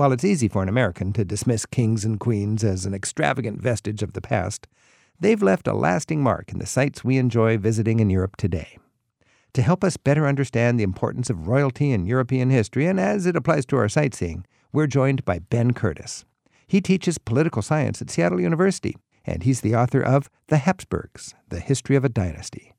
[0.00, 4.02] While it's easy for an American to dismiss kings and queens as an extravagant vestige
[4.02, 4.66] of the past,
[5.20, 8.78] they've left a lasting mark in the sites we enjoy visiting in Europe today.
[9.52, 13.36] To help us better understand the importance of royalty in European history and as it
[13.36, 16.24] applies to our sightseeing, we're joined by Ben Curtis.
[16.66, 18.96] He teaches political science at Seattle University,
[19.26, 22.72] and he's the author of The Habsburgs The History of a Dynasty.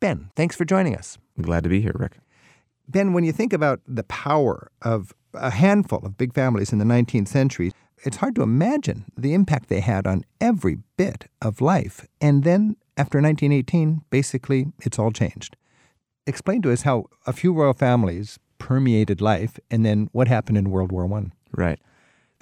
[0.00, 1.18] Ben, thanks for joining us.
[1.38, 2.16] Glad to be here, Rick.
[2.88, 6.84] Ben, when you think about the power of a handful of big families in the
[6.84, 7.72] 19th century,
[8.04, 12.06] it's hard to imagine the impact they had on every bit of life.
[12.20, 15.56] And then after 1918, basically, it's all changed.
[16.26, 20.70] Explain to us how a few royal families permeated life and then what happened in
[20.70, 21.26] World War I.
[21.52, 21.78] Right.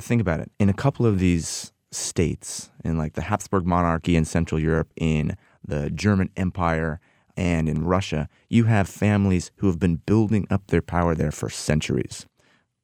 [0.00, 0.50] Think about it.
[0.58, 5.36] In a couple of these states, in like the Habsburg monarchy in Central Europe, in
[5.66, 7.00] the German Empire,
[7.36, 11.50] and in Russia, you have families who have been building up their power there for
[11.50, 12.26] centuries.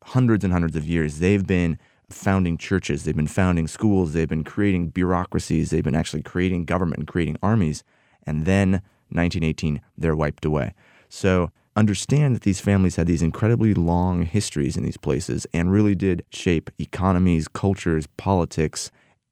[0.05, 1.19] Hundreds and hundreds of years.
[1.19, 6.23] They've been founding churches, they've been founding schools, they've been creating bureaucracies, they've been actually
[6.23, 7.85] creating government and creating armies.
[8.27, 10.75] And then 1918, they're wiped away.
[11.09, 15.95] So understand that these families had these incredibly long histories in these places and really
[15.95, 18.91] did shape economies, cultures, politics.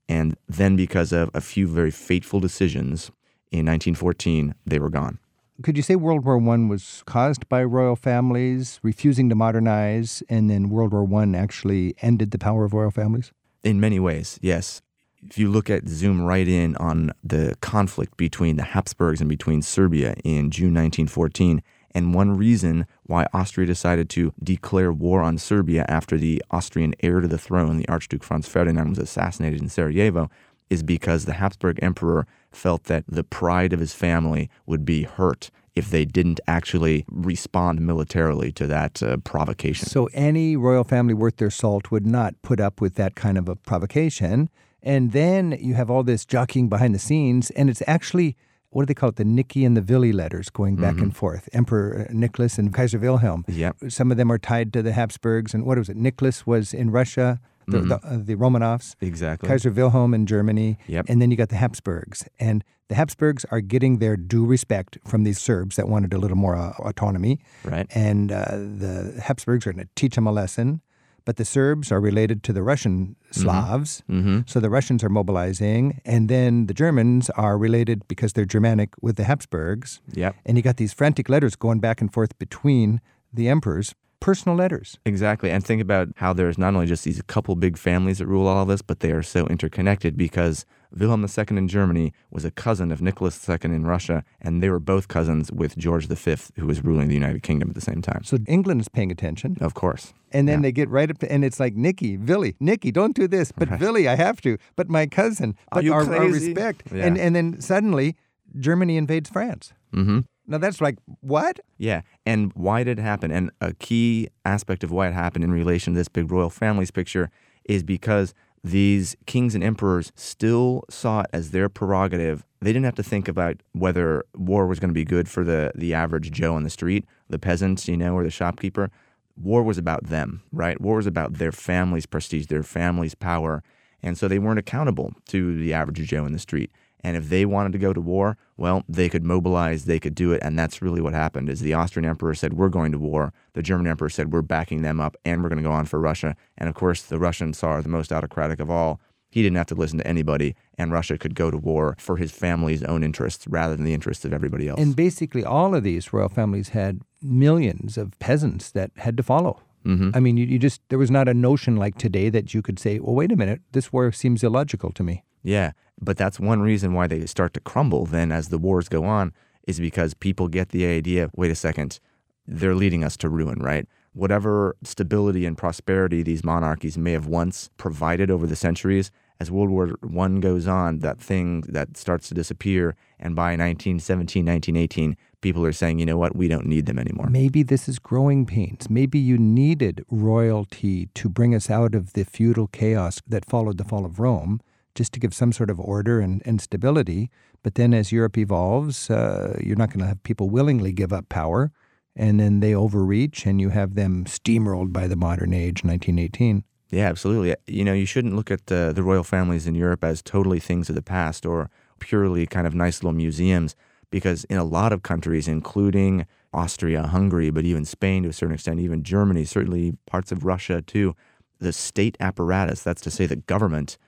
[0.08, 3.10] And then, because of a few very fateful decisions
[3.50, 5.18] in 1914, they were gone.
[5.60, 10.48] Could you say World War I was caused by royal families refusing to modernize, and
[10.48, 13.32] then World War I actually ended the power of royal families?
[13.64, 14.82] In many ways, yes.
[15.20, 19.62] If you look at zoom right in on the conflict between the Habsburgs and between
[19.62, 25.84] Serbia in June 1914, and one reason why Austria decided to declare war on Serbia
[25.88, 30.30] after the Austrian heir to the throne, the Archduke Franz Ferdinand, was assassinated in Sarajevo,
[30.70, 35.50] is because the Habsburg emperor felt that the pride of his family would be hurt
[35.74, 39.86] if they didn't actually respond militarily to that uh, provocation.
[39.86, 43.48] So any royal family worth their salt would not put up with that kind of
[43.48, 44.50] a provocation.
[44.82, 48.36] And then you have all this jockeying behind the scenes, and it's actually
[48.70, 49.16] what do they call it?
[49.16, 51.04] The Nicky and the Willy letters going back mm-hmm.
[51.04, 51.48] and forth.
[51.52, 53.44] Emperor Nicholas and Kaiser Wilhelm.
[53.48, 53.76] Yep.
[53.88, 55.54] Some of them are tied to the Habsburgs.
[55.54, 55.96] And what was it?
[55.96, 57.88] Nicholas was in Russia the, mm-hmm.
[57.88, 58.96] the, uh, the, Romanovs.
[59.00, 59.48] Exactly.
[59.48, 60.78] Kaiser Wilhelm in Germany.
[60.86, 61.06] Yep.
[61.08, 62.26] And then you got the Habsburgs.
[62.40, 66.36] And the Habsburgs are getting their due respect from these Serbs that wanted a little
[66.36, 67.40] more uh, autonomy.
[67.64, 67.86] Right.
[67.94, 70.80] And uh, the Habsburgs are going to teach them a lesson.
[71.24, 73.40] But the Serbs are related to the Russian mm-hmm.
[73.42, 74.02] Slavs.
[74.08, 74.40] Mm-hmm.
[74.46, 76.00] So the Russians are mobilizing.
[76.06, 80.00] And then the Germans are related because they're Germanic with the Habsburgs.
[80.14, 80.36] Yep.
[80.46, 84.98] And you got these frantic letters going back and forth between the emperors personal letters.
[85.04, 85.50] Exactly.
[85.50, 88.62] And think about how there's not only just these couple big families that rule all
[88.62, 92.90] of this, but they are so interconnected because Wilhelm II in Germany was a cousin
[92.90, 96.82] of Nicholas II in Russia, and they were both cousins with George V, who was
[96.82, 98.24] ruling the United Kingdom at the same time.
[98.24, 99.56] So England is paying attention.
[99.60, 100.14] Of course.
[100.32, 100.62] And then yeah.
[100.62, 103.52] they get right up to, and it's like, Nicky, Willy, Nicky, don't do this.
[103.52, 103.80] But right.
[103.80, 104.58] Willy, I have to.
[104.76, 106.84] But my cousin, but our, our, respect.
[106.92, 107.04] Yeah.
[107.06, 108.16] And, and then suddenly,
[108.58, 109.72] Germany invades France.
[109.94, 110.20] Mm-hmm.
[110.48, 111.60] Now that's like what?
[111.76, 113.30] Yeah, and why did it happen?
[113.30, 116.90] And a key aspect of why it happened in relation to this big royal families
[116.90, 117.30] picture
[117.64, 122.44] is because these kings and emperors still saw it as their prerogative.
[122.60, 125.70] They didn't have to think about whether war was going to be good for the
[125.74, 128.90] the average Joe on the street, the peasants, you know, or the shopkeeper.
[129.36, 130.80] War was about them, right?
[130.80, 133.62] War was about their family's prestige, their family's power,
[134.02, 136.72] and so they weren't accountable to the average Joe in the street.
[137.00, 140.32] And if they wanted to go to war, well, they could mobilize, they could do
[140.32, 141.48] it, and that's really what happened.
[141.48, 144.82] Is the Austrian emperor said we're going to war, the German emperor said we're backing
[144.82, 146.34] them up, and we're going to go on for Russia.
[146.56, 149.00] And of course, the Russian Tsar, the most autocratic of all,
[149.30, 152.32] he didn't have to listen to anybody, and Russia could go to war for his
[152.32, 154.80] family's own interests rather than the interests of everybody else.
[154.80, 159.60] And basically, all of these royal families had millions of peasants that had to follow.
[159.84, 160.10] Mm-hmm.
[160.14, 162.78] I mean, you, you just, there was not a notion like today that you could
[162.78, 165.24] say, well, wait a minute, this war seems illogical to me.
[165.42, 165.72] Yeah.
[166.00, 169.32] But that's one reason why they start to crumble then as the wars go on,
[169.66, 172.00] is because people get the idea wait a second,
[172.46, 173.86] they're leading us to ruin, right?
[174.14, 179.70] Whatever stability and prosperity these monarchies may have once provided over the centuries, as World
[179.70, 182.96] War I goes on, that thing that starts to disappear.
[183.20, 187.28] And by 1917, 1918, people are saying, you know what, we don't need them anymore.
[187.30, 188.90] Maybe this is growing pains.
[188.90, 193.84] Maybe you needed royalty to bring us out of the feudal chaos that followed the
[193.84, 194.60] fall of Rome
[194.98, 197.30] just to give some sort of order and, and stability.
[197.62, 201.28] But then as Europe evolves, uh, you're not going to have people willingly give up
[201.28, 201.70] power.
[202.16, 206.64] And then they overreach and you have them steamrolled by the modern age, 1918.
[206.90, 207.54] Yeah, absolutely.
[207.66, 210.88] You know, you shouldn't look at uh, the royal families in Europe as totally things
[210.88, 213.76] of the past or purely kind of nice little museums,
[214.10, 218.54] because in a lot of countries, including Austria, Hungary, but even Spain to a certain
[218.54, 221.14] extent, even Germany, certainly parts of Russia too,
[221.60, 223.98] the state apparatus, that's to say the government,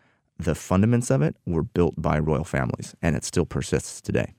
[0.44, 4.34] the fundaments of it were built by royal families, and it still persists today.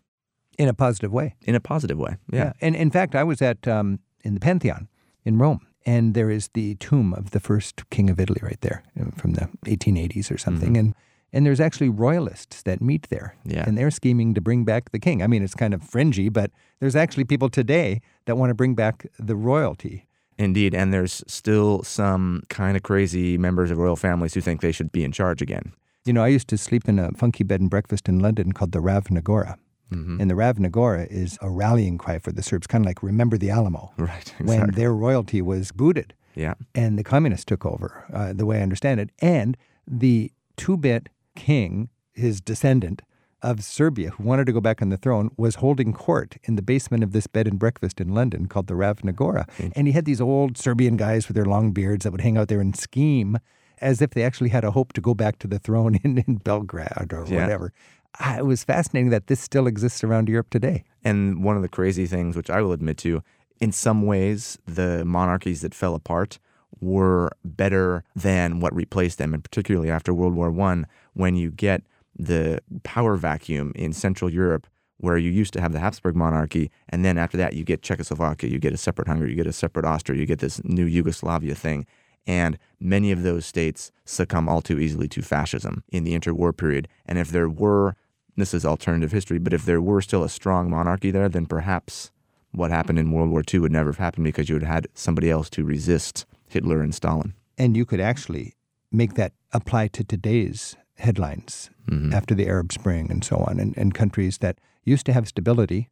[0.57, 1.35] In a positive way.
[1.41, 2.53] In a positive way, yeah.
[2.61, 4.87] And in fact, I was at um, in the Pantheon
[5.25, 8.83] in Rome, and there is the tomb of the first king of Italy right there
[9.17, 10.79] from the 1880s or something, Mm-hmm.
[10.79, 10.95] and
[11.33, 13.63] and there's actually royalists that meet there, Yeah.
[13.65, 15.23] and they're scheming to bring back the king.
[15.23, 16.51] I mean, it's kind of fringy, but
[16.81, 20.07] there's actually people today that want to bring back the royalty.
[20.37, 24.73] Indeed, and there's still some kind of crazy members of royal families who think they
[24.73, 25.71] should be in charge again.
[26.05, 28.71] You know, I used to sleep in a funky bed and breakfast in London called
[28.71, 29.57] the Ravna Gora.
[29.91, 30.21] Mm-hmm.
[30.21, 33.37] And the Ravna Gora is a rallying cry for the Serbs, kind of like remember
[33.37, 38.33] the Alamo, Right, when their royalty was booted yeah, and the communists took over, uh,
[38.33, 39.09] the way I understand it.
[39.19, 43.01] And the two bit king, his descendant
[43.41, 46.61] of Serbia, who wanted to go back on the throne, was holding court in the
[46.61, 49.47] basement of this bed and breakfast in London called the Ravna Gora.
[49.75, 52.49] And he had these old Serbian guys with their long beards that would hang out
[52.49, 53.39] there and scheme
[53.81, 56.35] as if they actually had a hope to go back to the throne in, in
[56.37, 57.41] Belgrade or Yeah.
[57.41, 57.73] whatever.
[58.19, 60.83] Ah, It was fascinating that this still exists around Europe today.
[61.03, 63.23] And one of the crazy things, which I will admit to,
[63.59, 66.39] in some ways, the monarchies that fell apart
[66.79, 71.83] were better than what replaced them, and particularly after World War One, when you get
[72.17, 74.67] the power vacuum in Central Europe,
[74.97, 78.49] where you used to have the Habsburg monarchy, and then after that you get Czechoslovakia,
[78.49, 81.55] you get a separate Hungary, you get a separate Austria, you get this new Yugoslavia
[81.55, 81.85] thing.
[82.27, 86.87] And many of those states succumb all too easily to fascism in the interwar period.
[87.05, 87.95] And if there were,
[88.37, 92.11] this is alternative history, but if there were still a strong monarchy there, then perhaps
[92.51, 94.87] what happened in World War II would never have happened because you would have had
[94.93, 97.33] somebody else to resist Hitler and Stalin.
[97.57, 98.53] And you could actually
[98.91, 102.13] make that apply to today's headlines Mm-hmm.
[102.13, 105.89] after the Arab Spring and so on, and, and countries that used to have stability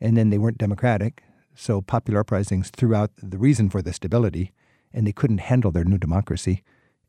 [0.00, 1.22] and then they weren't democratic.
[1.56, 4.52] So popular uprisings threw out the reason for the stability
[4.92, 6.62] and they couldn't handle their new democracy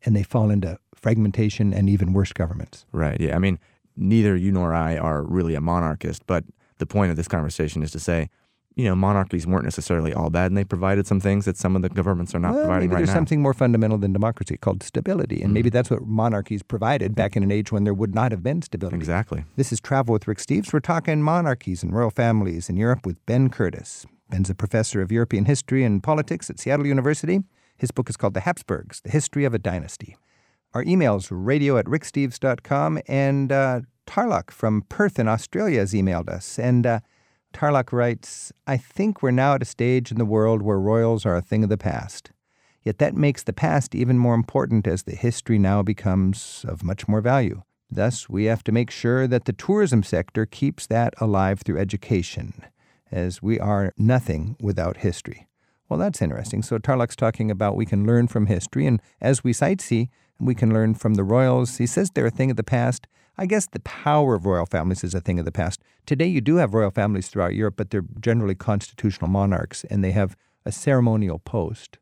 [0.04, 2.86] and they fall into fragmentation and even worse governments.
[2.92, 3.20] Right.
[3.20, 3.36] Yeah.
[3.36, 3.58] I mean,
[3.96, 6.44] neither you nor I are really a monarchist, but
[6.78, 8.28] the point of this conversation is to say,
[8.74, 11.82] you know, monarchies weren't necessarily all bad, and they provided some things that some of
[11.82, 13.14] the governments are not Well, providing maybe right there's now.
[13.14, 15.42] something more fundamental than democracy called stability.
[15.42, 15.74] And maybe Mm-hmm.
[15.74, 18.96] that's what monarchies provided back in an age when there would not have been stability.
[18.96, 19.44] Exactly.
[19.56, 20.72] This is Travel with Rick Steves.
[20.72, 24.06] We're talking monarchies and royal families in Europe with Ben Curtis.
[24.30, 27.42] Ben's a professor of European history and politics at Seattle University.
[27.82, 30.16] His book is called The Habsburgs, The History of a Dynasty.
[30.72, 36.60] Our email's radio at ricksteves.com, and uh, Tarlock from Perth in Australia has emailed us.
[36.60, 37.00] And uh,
[37.52, 41.34] Tarlock writes, I think we're now at a stage in the world where royals are
[41.34, 42.30] a thing of the past.
[42.84, 47.08] Yet that makes the past even more important as the history now becomes of much
[47.08, 47.62] more value.
[47.90, 52.64] Thus, we have to make sure that the tourism sector keeps that alive through education,
[53.10, 55.48] as we are nothing without history.
[55.92, 56.62] Well, that's interesting.
[56.62, 60.08] So Tarlock's talking about we can learn from history, and as we sightsee,
[60.40, 61.76] we can learn from the royals.
[61.76, 63.06] He says they're a thing of the past.
[63.36, 65.82] I guess the power of royal families is a thing of the past.
[66.06, 70.12] Today, you do have royal families throughout Europe, but they're generally constitutional monarchs, and they
[70.12, 70.34] have
[70.64, 71.98] a ceremonial post.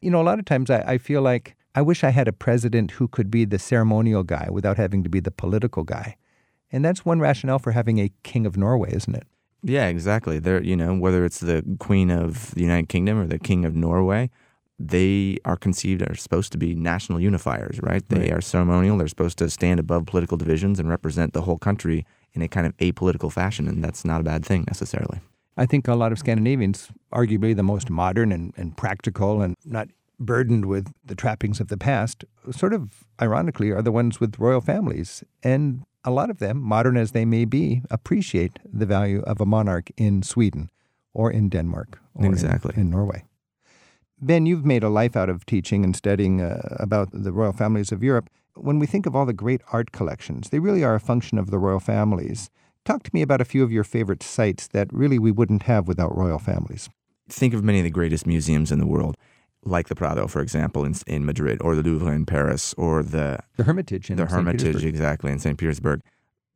[0.00, 2.32] You know, a lot of times I, I feel like I wish I had a
[2.32, 6.16] president who could be the ceremonial guy without having to be the political guy.
[6.72, 9.28] And that's one rationale for having a king of Norway, isn't it?
[9.62, 10.38] Yeah, exactly.
[10.38, 13.74] They're, you know, whether it's the Queen of the United Kingdom or the King of
[13.74, 14.30] Norway,
[14.78, 18.08] they are conceived are supposed to be national unifiers, right?
[18.08, 18.32] They Right.
[18.34, 18.96] are ceremonial.
[18.98, 22.66] They're supposed to stand above political divisions and represent the whole country in a kind
[22.66, 25.20] of apolitical fashion, and that's not a bad thing necessarily.
[25.56, 29.88] I think a lot of Scandinavians, arguably the most modern and, and practical and not
[30.18, 34.60] burdened with the trappings of the past, sort of ironically are the ones with royal
[34.60, 35.22] families.
[35.42, 39.46] And a lot of them, modern as they may be, appreciate the value of a
[39.46, 40.70] monarch in Sweden
[41.14, 42.74] or in Denmark or in- Exactly.
[42.76, 43.24] in, Norway.
[44.20, 47.92] Ben, you've made a life out of teaching and studying uh, about the royal families
[47.92, 48.28] of Europe.
[48.56, 51.50] When we think of all the great art collections, they really are a function of
[51.50, 52.50] the royal families.
[52.84, 55.86] Talk to me about a few of your favorite sites that really we wouldn't have
[55.86, 56.90] without royal families.
[57.28, 59.16] Think of many of the greatest museums in the world,
[59.64, 63.40] like the Prado, for example, in, in Madrid, or the Louvre in Paris, or the
[63.56, 64.32] The Hermitage in the St.
[64.32, 65.58] Hermitage, exactly, in St.
[65.58, 66.00] Petersburg.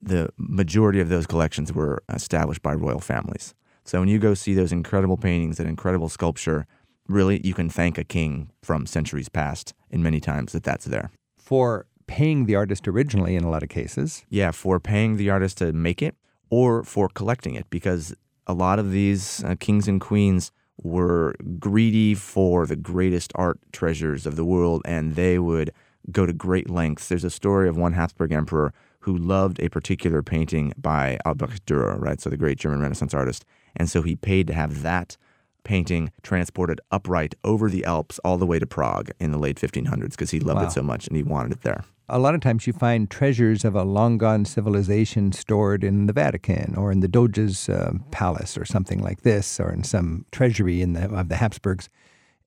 [0.01, 3.55] The majority of those collections were established by royal families.
[3.85, 6.67] So when you go see those incredible paintings and incredible sculpture,
[7.09, 11.11] really you can thank a king from centuries past in many times that that's there.
[11.37, 14.25] For paying the artist originally in a lot of cases.
[14.29, 16.17] Yeah, for paying the artist to make it
[16.51, 18.15] or for collecting it because
[18.47, 24.27] a lot of these uh, kings and queens were greedy for the greatest art treasures
[24.27, 25.73] of the world and they would
[26.11, 27.09] go to great lengths.
[27.09, 32.01] There's a story of one Habsburg emperor who loved a particular painting by Albrecht Dürer,
[32.01, 32.21] right?
[32.21, 33.45] So the great German Renaissance artist.
[33.77, 35.17] And so he paid to have that
[35.65, 40.11] painting transported upright over the Alps all the way to Prague in the late 1500s
[40.11, 40.67] because he loved Wow.
[40.67, 41.85] it so much and he wanted it there.
[42.09, 46.13] A lot of times you find treasures of a long gone civilization stored in the
[46.13, 50.83] Vatican or in the Doge's uh, palace or something like this, or in some treasury
[50.83, 51.89] in the, of the Habsburgs.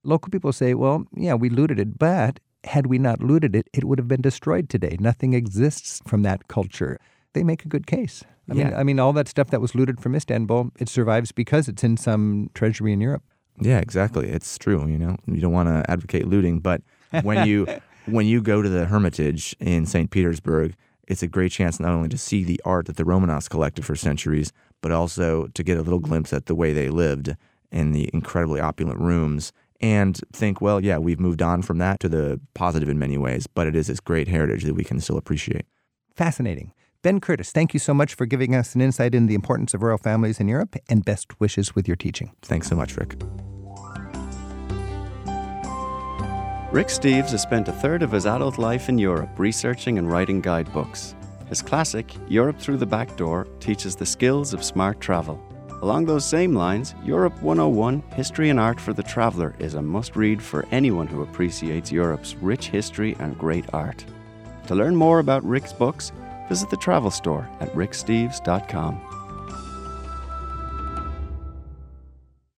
[0.03, 3.85] Local people say, well, yeah, we looted it, but had we not looted it, it
[3.85, 4.97] would have been destroyed today.
[4.99, 6.99] Nothing exists from that culture.
[7.35, 8.23] They make a good case.
[8.49, 11.67] I mean, I mean, all that stuff that was looted from Istanbul, it survives because
[11.67, 13.23] it's in some treasury in Europe.
[13.59, 14.29] Yeah, exactly.
[14.29, 14.87] It's true.
[14.87, 16.81] You know, you don't want to advocate looting, but
[17.23, 17.67] when you
[18.05, 20.09] when you go to the Hermitage in St.
[20.09, 20.75] Petersburg,
[21.09, 23.95] it's a great chance not only to see the art that the Romanovs collected for
[23.95, 27.35] centuries, but also to get a little glimpse at the way they lived
[27.69, 29.51] in the incredibly opulent rooms
[29.81, 33.45] and think, well, yeah, we've moved on from that to the positive in many ways,
[33.45, 35.65] but it is this great heritage that we can still appreciate.
[36.15, 36.71] Fascinating.
[37.05, 39.83] Ben Curtis, thank you so much for giving us an insight into the importance of
[39.83, 42.31] royal families in Europe and best wishes with your teaching.
[42.41, 43.11] Thanks so much, Rick.
[46.71, 50.41] Rick Steves has spent a third of his adult life in Europe researching and writing
[50.41, 51.13] guidebooks.
[51.47, 55.39] His classic, Europe Through the Back Door, teaches the skills of smart travel.
[55.83, 60.15] Along those same lines, Europe 101 History and Art for the Traveller is a must
[60.15, 64.03] read for anyone who appreciates Europe's rich history and great art.
[64.65, 66.11] To learn more about Rick's books,
[66.47, 69.14] visit the travel store at ricksteves.com.